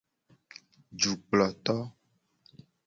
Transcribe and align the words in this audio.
Dukploto. 0.99 1.75